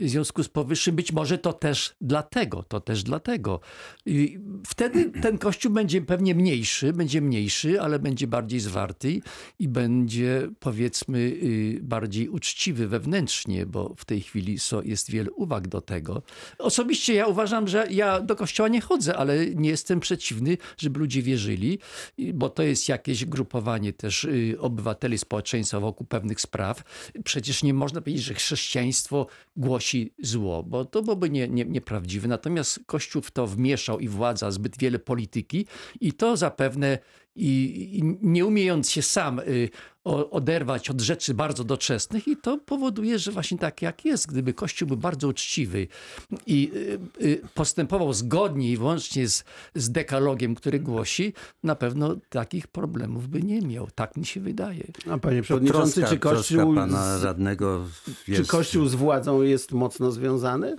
W 0.00 0.08
związku 0.08 0.42
z 0.42 0.48
powyższym 0.48 0.96
być 0.96 1.12
może 1.12 1.38
to 1.38 1.52
też 1.52 1.94
dlatego, 2.00 2.62
to 2.62 2.80
też 2.80 3.02
dlatego. 3.02 3.60
I 4.06 4.38
wtedy 4.66 5.10
ten 5.22 5.38
kościół 5.38 5.72
będzie 5.72 6.02
pewnie 6.02 6.34
mniejszy, 6.34 6.92
będzie 6.92 7.20
mniejszy, 7.20 7.80
ale 7.80 7.98
będzie 7.98 8.26
bardziej 8.26 8.60
zwarty 8.60 9.20
i 9.58 9.68
będzie 9.68 10.33
powiedzmy 10.60 11.18
y, 11.18 11.78
bardziej 11.82 12.28
uczciwy 12.28 12.88
wewnętrznie, 12.88 13.66
bo 13.66 13.94
w 13.96 14.04
tej 14.04 14.20
chwili 14.20 14.56
jest 14.84 15.10
wiele 15.10 15.30
uwag 15.30 15.68
do 15.68 15.80
tego. 15.80 16.22
Osobiście 16.58 17.14
ja 17.14 17.26
uważam, 17.26 17.68
że 17.68 17.86
ja 17.90 18.20
do 18.20 18.36
kościoła 18.36 18.68
nie 18.68 18.80
chodzę, 18.80 19.16
ale 19.16 19.46
nie 19.46 19.68
jestem 19.68 20.00
przeciwny, 20.00 20.58
żeby 20.76 21.00
ludzie 21.00 21.22
wierzyli, 21.22 21.78
bo 22.34 22.48
to 22.48 22.62
jest 22.62 22.88
jakieś 22.88 23.24
grupowanie 23.24 23.92
też 23.92 24.24
y, 24.24 24.56
obywateli 24.60 25.18
społeczeństwa 25.18 25.80
wokół 25.80 26.06
pewnych 26.06 26.40
spraw. 26.40 26.82
Przecież 27.24 27.62
nie 27.62 27.74
można 27.74 28.00
powiedzieć, 28.00 28.24
że 28.24 28.34
chrześcijaństwo 28.34 29.26
głosi 29.56 30.14
zło, 30.22 30.62
bo 30.62 30.84
to 30.84 31.02
byłoby 31.02 31.30
nie, 31.30 31.48
nie, 31.48 31.64
nieprawdziwe. 31.64 32.28
Natomiast 32.28 32.80
Kościół 32.86 33.22
w 33.22 33.30
to 33.30 33.46
wmieszał 33.46 34.00
i 34.00 34.08
władza 34.08 34.50
zbyt 34.50 34.78
wiele 34.78 34.98
polityki 34.98 35.66
i 36.00 36.12
to 36.12 36.36
zapewne 36.36 36.98
i, 37.36 37.88
i 37.98 38.02
nie 38.22 38.46
umiejąc 38.46 38.90
się 38.90 39.02
sam 39.02 39.38
y, 39.38 39.68
o- 40.04 40.30
oderwać 40.30 40.90
od 40.90 41.00
rzeczy 41.00 41.34
bardzo 41.34 41.64
doczesnych 41.64 42.28
i 42.28 42.36
to 42.36 42.58
powoduje, 42.58 43.18
że 43.18 43.32
właśnie 43.32 43.58
tak 43.58 43.82
jak 43.82 44.04
jest, 44.04 44.26
gdyby 44.26 44.54
Kościół 44.54 44.88
był 44.88 44.96
bardzo 44.96 45.28
uczciwy 45.28 45.86
i 46.46 46.70
y, 46.74 46.98
y, 47.26 47.40
postępował 47.54 48.12
zgodnie 48.12 48.72
i 48.72 48.76
wyłącznie 48.76 49.28
z, 49.28 49.44
z 49.74 49.90
dekalogiem, 49.90 50.54
który 50.54 50.80
głosi, 50.80 51.32
na 51.62 51.74
pewno 51.74 52.16
takich 52.28 52.66
problemów 52.66 53.28
by 53.28 53.42
nie 53.42 53.60
miał. 53.60 53.88
Tak 53.94 54.16
mi 54.16 54.26
się 54.26 54.40
wydaje. 54.40 54.84
A 55.10 55.18
panie 55.18 55.42
przewodniczący, 55.42 55.94
Troska, 56.00 56.10
czy 56.10 56.18
kościół, 56.20 56.74
z, 57.18 57.24
radnego 57.24 57.86
czy 58.24 58.32
jest... 58.32 58.50
kościół 58.50 58.86
z 58.86 58.94
władzą 58.94 59.42
jest 59.42 59.72
mocno 59.72 60.12
związany? 60.12 60.76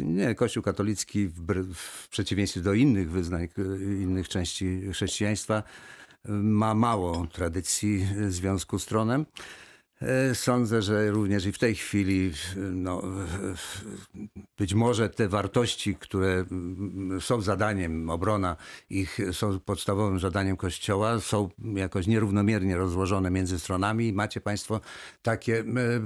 Nie, 0.00 0.34
Kościół 0.34 0.62
katolicki 0.62 1.28
w, 1.28 1.74
w 1.74 2.08
przeciwieństwie 2.08 2.60
do 2.60 2.74
innych 2.74 3.10
wyznań, 3.10 3.48
innych 3.80 4.28
części 4.28 4.82
chrześcijaństwa 4.92 5.62
ma 6.28 6.74
mało 6.74 7.26
tradycji 7.26 8.08
związku 8.28 8.78
z 8.78 8.86
tronem. 8.86 9.26
E, 10.02 10.34
Sądzę, 10.34 10.82
że 10.82 11.10
również 11.10 11.46
i 11.46 11.52
w 11.52 11.58
tej 11.58 11.74
chwili 11.74 12.32
no, 12.72 13.02
być 14.58 14.74
może 14.74 15.08
te 15.10 15.28
wartości, 15.28 15.94
które 15.94 16.44
mm, 16.50 17.20
są 17.20 17.40
zadaniem, 17.40 18.10
obrona 18.10 18.56
ich 18.90 19.18
są 19.32 19.60
podstawowym 19.60 20.18
zadaniem 20.20 20.56
Kościoła, 20.56 21.20
są 21.20 21.48
jakoś 21.74 22.06
nierównomiernie 22.06 22.76
rozłożone 22.76 23.30
między 23.30 23.58
stronami 23.60 24.08
i 24.08 24.12
macie 24.12 24.40
Państwo 24.40 24.80
takie 25.22 25.58
e, 25.60 25.64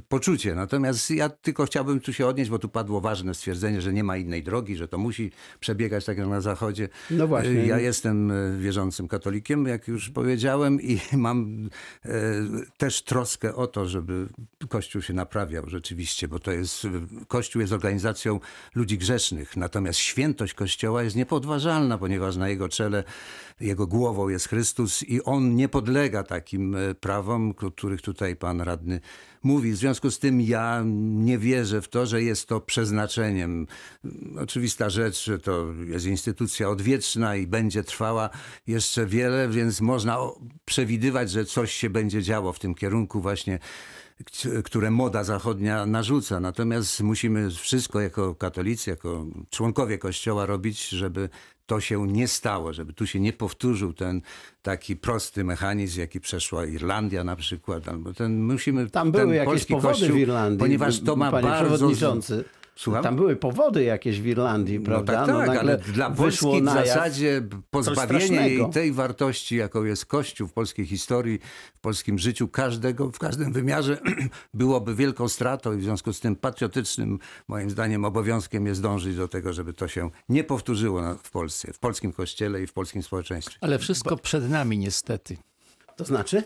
poczucie. 0.08 0.54
Natomiast 0.54 1.10
ja 1.10 1.28
tylko 1.28 1.66
chciałbym 1.66 2.00
tu 2.00 2.12
się 2.12 2.26
odnieść, 2.26 2.50
bo 2.50 2.58
tu 2.58 2.68
padło 2.68 3.00
ważne 3.00 3.34
stwierdzenie, 3.34 3.80
że 3.80 3.92
nie 3.92 4.04
ma 4.04 4.16
innej 4.16 4.42
drogi, 4.42 4.76
że 4.76 4.88
to 4.88 4.98
musi 4.98 5.32
przebiegać 5.60 6.04
tak 6.04 6.18
jak 6.18 6.28
na 6.28 6.40
Zachodzie. 6.40 6.88
No 7.10 7.28
właśnie. 7.28 7.50
E, 7.50 7.66
Ja 7.66 7.78
jestem 7.78 8.32
wierzącym 8.60 9.08
katolikiem, 9.08 9.66
jak 9.66 9.88
już 9.88 10.10
powiedziałem, 10.10 10.80
i 10.82 10.98
mam 11.12 11.68
też 12.76 13.02
troskę 13.02 13.54
o 13.54 13.66
to, 13.66 13.85
żeby 13.86 14.28
Kościół 14.68 15.02
się 15.02 15.14
naprawiał 15.14 15.70
rzeczywiście, 15.70 16.28
bo 16.28 16.38
to 16.38 16.52
jest, 16.52 16.86
Kościół 17.28 17.60
jest 17.60 17.72
organizacją 17.72 18.40
ludzi 18.74 18.98
grzesznych, 18.98 19.56
natomiast 19.56 19.98
świętość 19.98 20.54
Kościoła 20.54 21.02
jest 21.02 21.16
niepodważalna, 21.16 21.98
ponieważ 21.98 22.36
na 22.36 22.48
jego 22.48 22.68
czele, 22.68 23.04
jego 23.60 23.86
głową 23.86 24.28
jest 24.28 24.48
Chrystus 24.48 25.02
i 25.02 25.22
on 25.22 25.54
nie 25.54 25.68
podlega 25.68 26.22
takim 26.22 26.74
e, 26.74 26.94
prawom, 26.94 27.54
których 27.54 28.02
tutaj 28.02 28.36
pan 28.36 28.60
radny 28.60 29.00
mówi. 29.46 29.72
W 29.72 29.76
związku 29.76 30.10
z 30.10 30.18
tym 30.18 30.40
ja 30.40 30.82
nie 30.86 31.38
wierzę 31.38 31.82
w 31.82 31.88
to, 31.88 32.06
że 32.06 32.22
jest 32.22 32.48
to 32.48 32.60
przeznaczeniem. 32.60 33.66
Oczywista 34.38 34.90
rzecz, 34.90 35.24
że 35.24 35.38
to 35.38 35.66
jest 35.86 36.06
instytucja 36.06 36.68
odwieczna 36.68 37.36
i 37.36 37.46
będzie 37.46 37.84
trwała 37.84 38.30
jeszcze 38.66 39.06
wiele, 39.06 39.48
więc 39.48 39.80
można 39.80 40.18
przewidywać, 40.64 41.30
że 41.30 41.44
coś 41.44 41.72
się 41.72 41.90
będzie 41.90 42.22
działo 42.22 42.52
w 42.52 42.58
tym 42.58 42.74
kierunku 42.74 43.20
właśnie 43.20 43.58
które 44.64 44.90
moda 44.90 45.24
zachodnia 45.24 45.86
narzuca. 45.86 46.40
Natomiast 46.40 47.00
musimy 47.00 47.50
wszystko 47.50 48.00
jako 48.00 48.34
katolicy, 48.34 48.90
jako 48.90 49.26
członkowie 49.50 49.98
Kościoła 49.98 50.46
robić, 50.46 50.88
żeby 50.88 51.28
to 51.66 51.80
się 51.80 52.06
nie 52.06 52.28
stało, 52.28 52.72
żeby 52.72 52.92
tu 52.92 53.06
się 53.06 53.20
nie 53.20 53.32
powtórzył 53.32 53.92
ten 53.92 54.22
taki 54.62 54.96
prosty 54.96 55.44
mechanizm, 55.44 56.00
jaki 56.00 56.20
przeszła 56.20 56.66
Irlandia 56.66 57.24
na 57.24 57.36
przykład. 57.36 57.88
Albo 57.88 58.12
ten, 58.12 58.42
musimy 58.42 58.90
Tam 58.90 59.12
ten 59.12 59.22
były 59.22 59.34
jakieś 59.34 59.52
polski 59.52 59.74
powody 59.74 59.94
kościół, 59.94 60.16
w 60.16 60.20
Irlandii. 60.20 60.58
Ponieważ 60.58 61.00
to 61.00 61.16
ma 61.16 61.30
bardzo... 61.32 62.14
Słucham? 62.76 63.02
Tam 63.02 63.16
były 63.16 63.36
powody 63.36 63.84
jakieś 63.84 64.20
w 64.20 64.26
Irlandii, 64.26 64.78
No 64.78 64.84
prawda? 64.84 65.12
tak, 65.12 65.26
tak, 65.26 65.36
nagle 65.46 65.60
ale 65.60 65.78
dla 65.78 66.10
Polski 66.10 66.62
w 66.62 66.64
zasadzie 66.64 67.42
pozbawienie 67.70 68.48
jej 68.48 68.70
tej 68.70 68.92
wartości, 68.92 69.56
jaką 69.56 69.84
jest 69.84 70.06
Kościół 70.06 70.48
w 70.48 70.52
polskiej 70.52 70.86
historii, 70.86 71.38
w 71.74 71.80
polskim 71.80 72.18
życiu 72.18 72.48
każdego, 72.48 73.10
w 73.10 73.18
każdym 73.18 73.52
wymiarze 73.52 73.98
byłoby 74.54 74.94
wielką 74.94 75.28
stratą 75.28 75.72
i 75.72 75.76
w 75.76 75.82
związku 75.82 76.12
z 76.12 76.20
tym 76.20 76.36
patriotycznym, 76.36 77.18
moim 77.48 77.70
zdaniem, 77.70 78.04
obowiązkiem 78.04 78.66
jest 78.66 78.82
dążyć 78.82 79.16
do 79.16 79.28
tego, 79.28 79.52
żeby 79.52 79.72
to 79.72 79.88
się 79.88 80.10
nie 80.28 80.44
powtórzyło 80.44 81.02
w 81.22 81.30
Polsce, 81.30 81.72
w 81.72 81.78
polskim 81.78 82.12
kościele 82.12 82.62
i 82.62 82.66
w 82.66 82.72
polskim 82.72 83.02
społeczeństwie. 83.02 83.58
Ale 83.60 83.78
wszystko 83.78 84.16
przed 84.16 84.50
nami 84.50 84.78
niestety. 84.78 85.36
To 85.96 86.04
znaczy? 86.04 86.42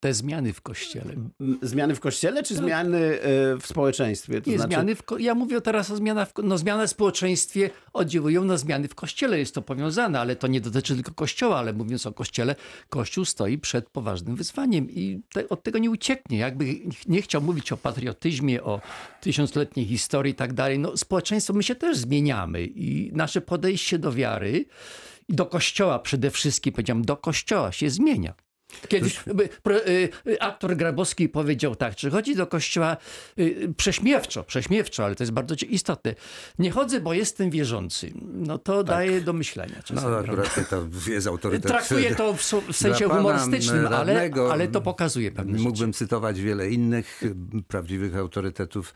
Te 0.00 0.14
zmiany 0.14 0.52
w 0.52 0.60
kościele. 0.60 1.14
Zmiany 1.62 1.94
w 1.94 2.00
kościele, 2.00 2.42
czy 2.42 2.54
zmiany 2.54 2.98
e, 2.98 3.20
w 3.60 3.66
społeczeństwie? 3.66 4.40
To 4.40 4.50
Nie, 4.50 4.56
znaczy, 4.56 4.72
zmiany 4.72 4.94
w, 4.94 5.02
ja 5.18 5.34
mówię 5.34 5.60
teraz 5.60 5.90
o 5.90 5.96
zmianach, 5.96 6.28
w, 6.28 6.32
no 6.42 6.58
zmiany 6.58 6.86
w 6.86 6.90
społeczeństwie 6.90 7.70
oddziałują 7.92 8.44
na 8.44 8.56
zmiany 8.56 8.88
w 8.88 8.94
kościele, 8.94 9.38
jest 9.38 9.54
to 9.54 9.62
powiązane, 9.62 10.20
ale 10.20 10.36
to 10.36 10.46
nie 10.46 10.60
dotyczy 10.60 10.94
tylko 10.94 11.14
kościoła, 11.14 11.58
ale 11.58 11.72
mówiąc 11.72 12.06
o 12.06 12.12
kościele, 12.12 12.56
kościół 12.88 13.24
stoi 13.24 13.58
przed 13.58 13.90
poważnym 13.90 14.36
wyzwaniem 14.36 14.90
i 14.90 15.20
te, 15.32 15.48
od 15.48 15.62
tego 15.62 15.78
nie 15.78 15.90
ucieknie. 15.90 16.38
Jakby 16.38 16.64
nie 17.08 17.22
chciał 17.22 17.42
mówić 17.42 17.72
o 17.72 17.76
patriotyzmie, 17.76 18.62
o 18.62 18.80
tysiącletniej 19.20 19.86
historii 19.86 20.32
i 20.32 20.36
tak 20.36 20.52
dalej, 20.52 20.78
no 20.78 20.96
społeczeństwo, 20.96 21.52
my 21.52 21.62
się 21.62 21.74
też 21.74 21.96
zmieniamy 21.96 22.64
i 22.64 23.10
nasze 23.12 23.40
podejście 23.40 23.98
do 23.98 24.12
wiary 24.12 24.64
i 25.28 25.34
do 25.34 25.46
kościoła 25.46 25.98
przede 25.98 26.30
wszystkim, 26.30 26.72
powiedziałem, 26.72 27.04
do 27.04 27.16
kościoła 27.16 27.72
się 27.72 27.90
zmienia. 27.90 28.34
Kiedyś 28.88 29.20
y, 29.66 30.08
y, 30.26 30.40
aktor 30.40 30.76
Grabowski 30.76 31.28
powiedział 31.28 31.76
tak, 31.76 31.96
czy 31.96 32.10
chodzi 32.10 32.36
do 32.36 32.46
kościoła 32.46 32.96
y, 33.38 33.74
prześmiewczo, 33.76 34.44
prześmiewczo, 34.44 35.04
ale 35.04 35.14
to 35.14 35.22
jest 35.22 35.32
bardzo 35.32 35.54
istotne. 35.68 36.14
Nie 36.58 36.70
chodzę, 36.70 37.00
bo 37.00 37.12
jestem 37.14 37.50
wierzący. 37.50 38.12
No 38.32 38.58
to 38.58 38.84
daje 38.84 39.20
do 39.20 39.32
myślenia 39.32 39.74
No 39.76 39.82
czasami. 39.82 40.24
prawda? 40.24 40.42
akurat 40.42 40.70
to 40.70 41.10
jest 41.10 41.26
autorytet. 41.26 41.66
Traktuję 41.70 42.14
to 42.14 42.34
w, 42.34 42.42
w 42.72 42.76
sensie 42.76 43.08
humorystycznym, 43.08 43.86
ale, 43.86 43.90
radnego 44.14 44.52
ale 44.52 44.68
to 44.68 44.80
pokazuje 44.80 45.30
pewne 45.30 45.52
rzeczy. 45.52 45.64
Mógłbym 45.64 45.92
cytować 45.92 46.40
wiele 46.40 46.70
innych 46.70 47.22
prawdziwych 47.68 48.16
autorytetów, 48.16 48.94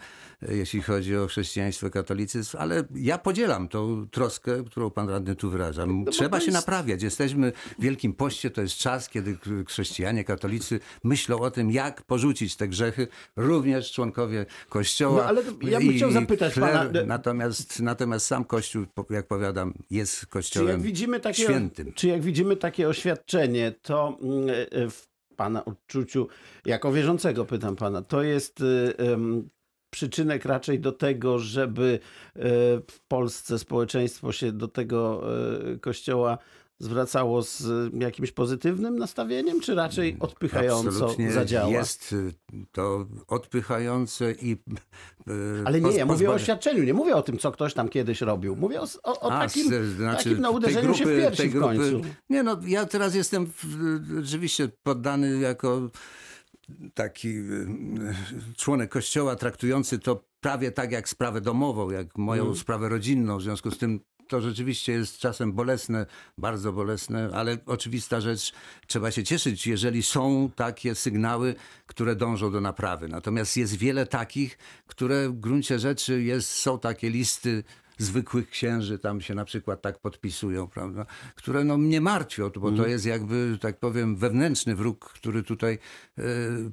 y, 0.48 0.56
jeśli 0.56 0.82
chodzi 0.82 1.16
o 1.16 1.26
chrześcijaństwo, 1.26 1.90
katolicyzm, 1.90 2.56
ale 2.60 2.84
ja 2.94 3.18
podzielam 3.18 3.68
tą 3.68 4.06
troskę, 4.10 4.64
którą 4.64 4.90
pan 4.90 5.08
radny 5.08 5.36
tu 5.36 5.50
wyraża. 5.50 5.86
Trzeba 6.10 6.36
to 6.38 6.40
się 6.40 6.46
jest- 6.50 6.54
naprawiać. 6.66 7.02
Jesteśmy 7.02 7.52
w 7.78 7.82
Wielkim 7.82 8.12
Poście, 8.14 8.50
to 8.50 8.60
jest 8.62 8.74
czas, 8.74 9.08
kiedy 9.08 9.36
chrześcijanie, 9.64 10.24
katolicy 10.24 10.80
myślą 11.04 11.40
o 11.40 11.50
tym, 11.50 11.70
jak 11.70 12.02
porzucić 12.02 12.56
te 12.56 12.68
grzechy, 12.68 13.08
również 13.36 13.92
członkowie 13.92 14.46
Kościoła. 14.68 15.16
No, 15.22 15.28
ale 15.28 15.42
ja 15.62 15.78
bym 15.80 15.96
chciał 15.96 16.10
zapytać 16.12 16.54
pana- 16.54 16.90
Natomiast, 17.06 17.80
natomiast 17.80 18.26
sam 18.26 18.44
Kościół, 18.44 18.86
jak 19.10 19.26
powiadam, 19.26 19.74
jest 19.90 20.20
Czy 20.20 20.26
Kościołem 20.26 20.82
widzimy 20.82 21.20
takie, 21.20 21.42
świętym. 21.42 21.92
czy 21.92 22.08
jak 22.08 22.22
widzimy 22.22 22.56
takie 22.56 22.88
oświadczenie, 22.88 23.72
to 23.82 24.18
mm, 24.22 24.48
e, 24.70 24.90
w 24.90 25.08
pana 25.36 25.64
odczuciu, 25.64 26.28
jako 26.66 26.92
wierzącego 26.92 27.44
pytam 27.44 27.76
pana, 27.76 28.02
to 28.02 28.22
jest 28.22 28.62
em, 28.98 29.48
przyczynek 29.90 30.44
raczej 30.44 30.80
do 30.80 30.92
tego, 30.92 31.38
żeby 31.38 31.98
e, 32.36 32.40
w 32.90 33.00
Polsce 33.08 33.58
społeczeństwo 33.58 34.32
się 34.32 34.52
do 34.52 34.68
tego 34.68 35.22
e, 35.74 35.78
kościoła 35.78 36.38
zwracało 36.78 37.42
z 37.42 37.60
y, 37.60 37.90
jakimś 37.98 38.32
pozytywnym 38.32 38.98
nastawieniem, 38.98 39.60
czy 39.60 39.74
raczej 39.74 40.16
odpychająco 40.20 40.88
Absolutnie 40.88 41.32
zadziała? 41.32 41.70
Jest 41.70 42.12
y, 42.12 42.32
to 42.72 43.06
odpychające 43.28 44.32
i. 44.32 44.52
y, 44.52 44.56
Ale 45.64 45.80
nie, 45.80 45.90
ja 45.96 46.06
mówię 46.06 46.30
o 46.30 46.34
oświadczeniu, 46.34 46.84
nie 46.84 46.94
mówię 46.94 47.16
o 47.16 47.22
tym, 47.22 47.38
co 47.38 47.52
ktoś 47.52 47.74
tam 47.74 47.88
kiedyś 47.88 48.20
robił. 48.20 48.56
Mówię 48.56 48.80
o, 48.80 48.86
o, 49.02 49.20
o 49.20 49.32
A, 49.32 49.40
takim, 49.46 49.68
znaczy 49.96 50.24
takim 50.24 50.40
no, 50.40 50.50
uderzeniu 50.50 50.94
się 50.94 51.04
w 51.04 51.08
grupy- 51.08 51.16
piersi 51.20 51.48
w 51.48 51.60
końcu. 51.60 51.82
grupy- 51.90 52.08
Nie 52.30 52.42
no, 52.42 52.56
ja 52.66 52.86
teraz 52.86 53.14
jestem 53.14 53.46
w- 53.46 54.20
rzeczywiście 54.22 54.68
poddany 54.82 55.38
jako 55.38 55.90
taki 56.94 57.28
y, 57.28 57.66
członek 58.56 58.90
kościoła 58.90 59.36
traktujący 59.36 59.98
to 59.98 60.24
prawie 60.40 60.72
tak 60.72 60.92
jak 60.92 61.08
sprawę 61.08 61.40
domową, 61.40 61.90
jak 61.90 62.18
moją 62.18 62.42
Mm. 62.44 62.56
sprawę 62.56 62.88
rodzinną. 62.88 63.38
W 63.38 63.42
związku 63.42 63.70
z 63.70 63.78
tym 63.78 64.00
to 64.34 64.40
rzeczywiście 64.40 64.92
jest 64.92 65.18
czasem 65.18 65.52
bolesne, 65.52 66.06
bardzo 66.38 66.72
bolesne, 66.72 67.30
ale 67.34 67.58
oczywista 67.66 68.20
rzecz, 68.20 68.52
trzeba 68.86 69.10
się 69.10 69.24
cieszyć, 69.24 69.66
jeżeli 69.66 70.02
są 70.02 70.50
takie 70.56 70.94
sygnały, 70.94 71.54
które 71.86 72.16
dążą 72.16 72.52
do 72.52 72.60
naprawy. 72.60 73.08
Natomiast 73.08 73.56
jest 73.56 73.76
wiele 73.76 74.06
takich, 74.06 74.58
które 74.86 75.28
w 75.28 75.40
gruncie 75.40 75.78
rzeczy 75.78 76.22
jest, 76.22 76.50
są 76.50 76.78
takie 76.78 77.10
listy 77.10 77.64
zwykłych 77.98 78.50
księży, 78.50 78.98
tam 78.98 79.20
się 79.20 79.34
na 79.34 79.44
przykład 79.44 79.82
tak 79.82 79.98
podpisują, 79.98 80.68
prawda, 80.68 81.06
które 81.34 81.64
no 81.64 81.78
mnie 81.78 82.00
martwią, 82.00 82.50
bo 82.50 82.72
to 82.72 82.86
jest 82.86 83.06
jakby, 83.06 83.58
tak 83.60 83.78
powiem, 83.78 84.16
wewnętrzny 84.16 84.74
wróg, 84.74 85.12
który 85.12 85.42
tutaj 85.42 85.78
e, 86.18 86.22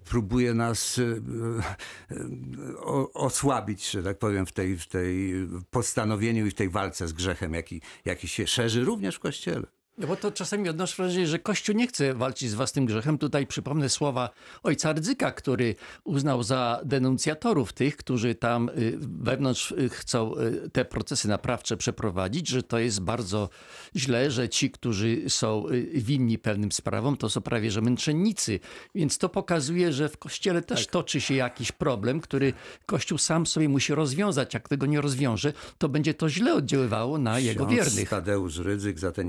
próbuje 0.05 0.53
nas 0.53 0.99
e, 0.99 1.03
e, 1.03 2.77
o, 2.77 3.13
osłabić, 3.13 3.89
że 3.91 4.03
tak 4.03 4.19
powiem, 4.19 4.45
w 4.45 4.51
tej, 4.51 4.77
w 4.77 4.87
tej 4.87 5.33
postanowieniu 5.69 6.45
i 6.45 6.51
w 6.51 6.55
tej 6.55 6.69
walce 6.69 7.07
z 7.07 7.13
grzechem, 7.13 7.53
jaki, 7.53 7.81
jaki 8.05 8.27
się 8.27 8.47
szerzy 8.47 8.83
również 8.83 9.15
w 9.15 9.19
Kościele. 9.19 9.80
No 9.97 10.07
bo 10.07 10.15
to 10.15 10.31
czasami 10.31 10.69
odnoszę 10.69 11.03
wrażenie, 11.03 11.27
że 11.27 11.39
Kościół 11.39 11.75
nie 11.75 11.87
chce 11.87 12.13
walczyć 12.13 12.49
z 12.49 12.53
własnym 12.53 12.85
grzechem. 12.85 13.17
Tutaj 13.17 13.47
przypomnę 13.47 13.89
słowa 13.89 14.29
ojca 14.63 14.93
Rydzyka, 14.93 15.31
który 15.31 15.75
uznał 16.03 16.43
za 16.43 16.81
denuncjatorów 16.85 17.73
tych, 17.73 17.97
którzy 17.97 18.35
tam 18.35 18.69
y, 18.69 18.97
wewnątrz 18.99 19.71
y, 19.71 19.89
chcą 19.89 20.37
y, 20.37 20.69
te 20.69 20.85
procesy 20.85 21.27
naprawcze 21.27 21.77
przeprowadzić, 21.77 22.47
że 22.47 22.63
to 22.63 22.79
jest 22.79 23.01
bardzo 23.01 23.49
źle, 23.95 24.31
że 24.31 24.49
ci, 24.49 24.71
którzy 24.71 25.29
są 25.29 25.65
winni 25.93 26.37
pewnym 26.37 26.71
sprawom, 26.71 27.17
to 27.17 27.29
są 27.29 27.41
prawie 27.41 27.71
że 27.71 27.81
męczennicy. 27.81 28.59
Więc 28.95 29.17
to 29.17 29.29
pokazuje, 29.29 29.93
że 29.93 30.09
w 30.09 30.17
Kościele 30.17 30.61
też 30.61 30.87
toczy 30.87 31.21
się 31.21 31.33
jakiś 31.33 31.71
problem, 31.71 32.19
który 32.19 32.53
Kościół 32.85 33.17
sam 33.17 33.47
sobie 33.47 33.69
musi 33.69 33.95
rozwiązać. 33.95 34.53
Jak 34.53 34.69
tego 34.69 34.85
nie 34.85 35.01
rozwiąże, 35.01 35.53
to 35.77 35.89
będzie 35.89 36.13
to 36.13 36.29
źle 36.29 36.53
oddziaływało 36.53 37.17
na 37.17 37.39
jego 37.39 37.65
Ksiądz 37.65 37.75
wiernych. 37.75 38.09
Tadeusz 38.09 38.57
Rydzyk 38.57 38.99
za 38.99 39.11
te 39.11 39.23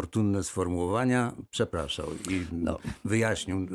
niefortunne 0.00 0.44
sformułowania 0.44 1.32
przepraszał 1.50 2.06
i 2.30 2.40
No. 2.52 2.78
wyjaśnił, 3.04 3.66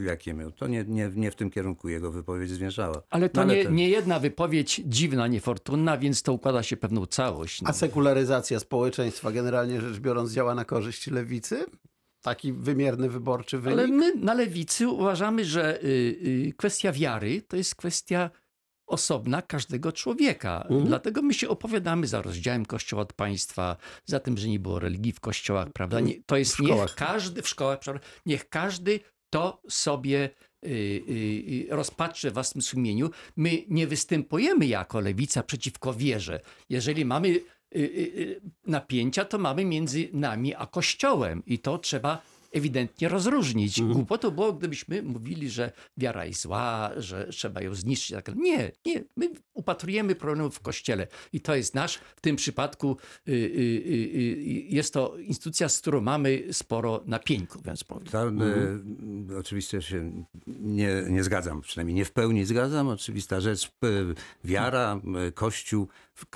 y, 0.00 0.04
jakie 0.04 0.34
miał. 0.34 0.50
To 0.52 0.66
nie, 0.66 0.84
nie, 0.88 1.10
nie 1.14 1.30
w 1.30 1.34
tym 1.34 1.50
kierunku 1.50 1.88
jego 1.88 2.10
wypowiedź 2.12 2.50
zmierzała. 2.50 3.02
Ale 3.10 3.28
to 3.28 3.44
No, 3.46 3.54
nie, 3.54 3.64
to- 3.64 3.70
nie 3.70 3.88
jedna 3.88 4.18
wypowiedź 4.18 4.82
dziwna, 4.86 5.26
niefortunna, 5.26 5.98
więc 5.98 6.22
to 6.22 6.32
układa 6.32 6.62
się 6.62 6.76
pewną 6.76 7.06
całość. 7.06 7.62
No. 7.62 7.68
A 7.68 7.72
sekularyzacja 7.72 8.60
społeczeństwa 8.60 9.32
generalnie 9.32 9.80
rzecz 9.80 9.98
biorąc 9.98 10.32
działa 10.32 10.54
na 10.54 10.64
korzyść 10.64 11.06
lewicy? 11.06 11.64
Taki 12.22 12.52
wymierny 12.52 13.08
wyborczy 13.08 13.58
wynik? 13.58 13.78
Ale 13.78 13.88
my 13.88 14.14
na 14.16 14.34
lewicy 14.34 14.88
uważamy, 14.88 15.44
że 15.44 15.82
y, 15.84 15.86
y, 16.48 16.52
kwestia 16.56 16.92
wiary 16.92 17.42
to 17.42 17.56
jest 17.56 17.74
kwestia 17.74 18.30
osobna 18.90 19.42
każdego 19.42 19.92
człowieka. 19.92 20.62
Mhm. 20.62 20.84
Dlatego 20.84 21.22
my 21.22 21.34
się 21.34 21.48
opowiadamy 21.48 22.06
za 22.06 22.22
rozdziałem 22.22 22.66
Kościoła 22.66 23.02
od 23.02 23.12
państwa, 23.12 23.76
za 24.04 24.20
tym, 24.20 24.38
że 24.38 24.48
nie 24.48 24.58
było 24.58 24.78
religii 24.78 25.12
w 25.12 25.20
kościołach, 25.20 25.68
prawda? 25.72 26.00
Nie, 26.00 26.14
to 26.26 26.36
jest 26.36 26.58
niech 26.60 26.94
każdy, 26.94 27.42
w 27.42 27.48
szkołach, 27.48 27.78
niech 28.26 28.48
każdy 28.48 29.00
to 29.30 29.62
sobie 29.68 30.30
y, 30.64 30.68
y, 30.68 30.72
y, 30.72 31.66
rozpatrzy 31.70 32.30
w 32.30 32.34
własnym 32.34 32.62
sumieniu. 32.62 33.10
My 33.36 33.64
nie 33.68 33.86
występujemy 33.86 34.66
jako 34.66 35.00
lewica 35.00 35.42
przeciwko 35.42 35.94
wierze. 35.94 36.40
Jeżeli 36.68 37.04
mamy 37.04 37.28
y, 37.28 37.42
y, 37.72 37.78
y, 37.78 38.40
napięcia, 38.66 39.24
to 39.24 39.38
mamy 39.38 39.64
między 39.64 40.08
nami 40.12 40.54
a 40.54 40.66
Kościołem 40.66 41.42
i 41.46 41.58
to 41.58 41.78
trzeba 41.78 42.22
ewidentnie 42.52 43.08
rozróżnić. 43.08 43.78
Mhm. 43.78 43.94
Głupotą 43.94 44.30
było, 44.30 44.52
gdybyśmy 44.52 45.02
mówili, 45.02 45.50
że 45.50 45.72
wiara 45.96 46.26
jest 46.26 46.40
zła, 46.40 46.90
że 46.96 47.26
trzeba 47.26 47.62
ją 47.62 47.74
zniszczyć. 47.74 48.16
Tak. 48.16 48.36
Nie, 48.36 48.72
nie. 48.86 49.04
My 49.16 49.30
upatrujemy 49.54 50.14
problemów 50.14 50.56
w 50.56 50.60
Kościele 50.60 51.06
i 51.32 51.40
to 51.40 51.54
jest 51.54 51.74
nasz, 51.74 51.96
w 52.16 52.20
tym 52.20 52.36
przypadku 52.36 52.96
y, 53.28 53.32
y, 53.32 53.34
y, 53.34 53.38
y, 53.38 54.40
jest 54.68 54.94
to 54.94 55.16
instytucja, 55.18 55.68
z 55.68 55.80
którą 55.80 56.00
mamy 56.00 56.42
sporo 56.52 57.02
napięków, 57.06 57.62
więc 57.62 57.84
powiem. 57.84 58.06
Ta, 58.06 58.22
e, 58.22 59.38
oczywiście 59.38 59.82
się 59.82 60.24
nie, 60.46 61.04
nie 61.08 61.24
zgadzam, 61.24 61.60
przynajmniej 61.60 61.94
nie 61.94 62.04
w 62.04 62.12
pełni 62.12 62.44
zgadzam. 62.44 62.88
Oczywista 62.88 63.40
rzecz, 63.40 63.66
e, 63.66 63.88
wiara, 64.44 65.00
kościół, 65.34 65.88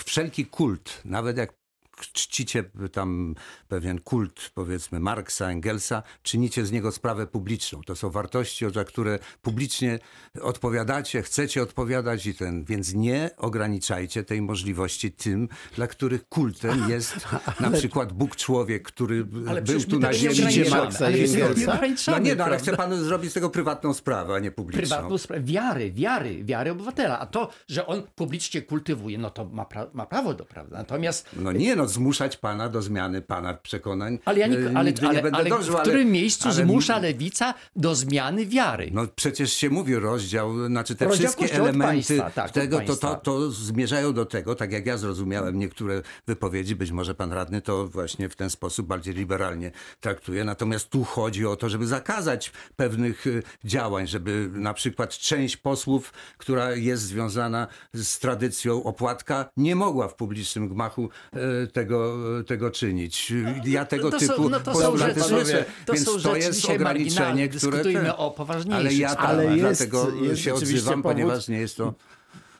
wszelki 0.05 0.47
kult, 0.47 1.01
nawet 1.05 1.37
jak 1.37 1.64
czcicie 1.97 2.65
tam 2.93 3.35
pewien 3.69 4.01
kult, 4.01 4.51
powiedzmy 4.55 5.01
Marksa, 5.01 5.51
Engelsa, 5.51 6.03
czynicie 6.23 6.67
z 6.67 6.73
niego 6.73 6.93
sprawę 6.93 7.27
publiczną. 7.27 7.81
To 7.87 7.97
są 7.97 8.11
wartości, 8.11 8.65
za 8.75 8.85
które 8.85 9.19
publicznie 9.43 9.99
odpowiadacie, 10.43 11.23
chcecie 11.23 11.63
odpowiadać 11.63 12.27
i 12.27 12.35
ten, 12.35 12.65
więc 12.65 12.95
nie 12.95 13.31
ograniczajcie 13.37 14.25
tej 14.25 14.43
możliwości 14.43 15.13
tym, 15.13 15.49
dla 15.77 15.87
których 15.87 16.29
kultem 16.29 16.91
jest 16.91 17.17
na 17.61 17.71
przykład 17.71 18.13
Bóg 18.13 18.37
człowiek, 18.37 18.83
który 18.83 19.25
był 19.25 19.81
tu 19.91 19.99
na 19.99 20.09
nie 20.11 20.15
ziemi. 20.15 20.35
ograniczamy. 20.41 20.71
Marksa 20.83 21.07
Ale 21.07 21.19
i 21.19 21.31
nie 21.31 21.45
Engelsa? 21.45 22.13
No 22.13 22.19
nie, 22.19 22.35
no, 22.35 22.45
ale 22.45 22.59
chce 22.59 22.77
pan 22.77 23.05
zrobić 23.05 23.31
z 23.31 23.35
tego 23.35 23.51
prywatną 23.51 23.95
sprawę, 23.95 24.35
a 24.35 24.39
nie 24.39 24.51
publiczną. 24.51 24.81
prywatną 24.97 25.19
sprawę 25.19 25.43
wiary, 25.43 25.93
wiary, 25.93 26.45
wiary 26.45 26.71
obywatela. 26.71 27.19
A 27.19 27.27
to, 27.27 27.51
że 27.69 27.87
on 27.87 28.03
publicznie 28.15 28.63
kultywuje, 28.63 29.19
no 29.19 29.31
to 29.31 29.45
ma, 29.45 29.63
pra- 29.65 29.87
ma 29.93 30.07
prawo 30.07 30.35
do 30.35 30.45
prawda. 30.45 30.79
Natomiast 30.79 31.29
No 31.37 31.53
nie, 31.53 31.77
no 31.77 31.84
zmuszać 31.87 32.37
pana 32.37 32.69
do 32.69 32.83
zmiany 32.83 33.23
pana 33.23 33.55
przekonań. 33.55 34.19
ale 34.25 34.39
ja 34.39 34.47
nie, 34.47 34.59
e, 34.59 34.73
ale, 34.75 34.93
ale, 35.03 35.23
nie 35.23 35.35
ale 35.35 35.51
dążył, 35.51 35.77
w 35.77 35.81
którym 35.81 36.11
miejscu 36.11 36.53
zmusza 36.53 36.99
lewica 36.99 37.55
do 37.77 37.95
zmiany 37.95 38.47
wiary? 38.47 38.91
No 38.93 39.03
przecież 39.17 39.53
się 39.53 39.71
mówi 39.71 39.95
rozdział, 39.95 40.67
znaczy 40.67 40.95
te 40.95 41.05
Rozdział 41.05 41.33
wszystkie 41.33 41.55
elementy 41.55 41.79
państwa, 41.81 42.31
tak, 42.31 42.51
tego, 42.51 42.81
to, 42.81 42.97
to, 42.97 43.15
to 43.15 43.51
zmierzają 43.51 44.13
do 44.13 44.27
tego, 44.27 44.55
tak 44.55 44.73
jak 44.73 44.87
ja 44.87 44.97
zrozumiałem 44.97 45.59
niektóre 45.59 46.03
wypowiedzi, 46.27 46.77
być 46.77 46.91
może 46.91 47.15
pan 47.15 47.33
radny 47.33 47.61
to 47.61 47.87
właśnie 47.87 48.29
w 48.29 48.37
ten 48.37 48.51
sposób 48.51 48.87
bardziej 48.87 49.15
liberalnie 49.15 49.71
traktuje. 50.01 50.45
Natomiast 50.45 50.91
tu 50.91 51.05
chodzi 51.05 51.47
o 51.47 51.57
to, 51.57 51.69
żeby 51.69 51.87
zakazać 51.87 52.53
pewnych 52.77 53.27
y, 53.27 53.43
działań, 53.65 54.07
żeby 54.07 54.51
na 54.53 54.75
przykład 54.75 55.11
część 55.11 55.57
posłów, 55.57 56.13
która 56.39 56.73
jest 56.73 57.03
związana 57.03 57.67
z 57.93 58.19
tradycją 58.19 58.85
opłatka, 58.85 59.51
nie 59.57 59.77
mogła 59.77 60.09
w 60.09 60.15
publicznym 60.15 60.69
gmachu 60.69 61.09
e, 61.33 61.67
tego, 61.75 62.17
tego 62.47 62.71
czynić. 62.71 63.33
Ja 63.65 63.85
tego 63.85 64.11
to 64.11 64.21
są- 64.21 64.29
typu 64.29 64.49
no 64.49 64.61
to 64.61 64.75
są 64.75 64.97
rzeczy- 64.97 65.21
słyszę, 65.21 65.65
to 65.87 65.93
więc 65.93 66.07
są 66.07 66.19
to 66.21 66.37
jest 66.37 66.71
ograniczenie, 66.71 67.49
które... 67.49 67.71
Dyskutujmy 67.71 68.17
o 68.17 68.31
poważniejszych 68.31 68.87
Ale 68.87 68.95
ja. 68.95 69.17
Ale 69.17 69.45
jest- 69.45 69.59
dlatego 69.61 70.07
jest 70.23 70.43
się 70.43 70.51
rzeczywiście 70.55 70.77
odzywam, 70.77 71.03
powód- 71.03 71.03
ponieważ 71.03 71.49
nie 71.49 71.59
jest 71.59 71.77
to... 71.77 71.95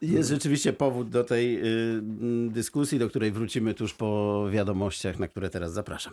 Jest 0.03 0.29
rzeczywiście 0.29 0.73
powód 0.73 1.09
do 1.09 1.25
tej 1.25 1.59
y, 1.59 2.01
dyskusji, 2.49 2.99
do 2.99 3.09
której 3.09 3.33
wrócimy 3.33 3.75
tuż 3.75 3.95
po 3.95 4.45
wiadomościach, 4.51 5.19
na 5.19 5.29
które 5.29 5.51
teraz 5.51 5.73
zapraszam. 5.73 6.13